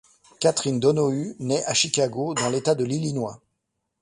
Catherine 0.39 0.79
Donohue 0.79 1.35
naît 1.37 1.63
à 1.65 1.75
Chicago, 1.75 2.33
dans 2.33 2.49
l’état 2.49 2.73
de 2.73 2.83
l’Illinois. 2.83 3.39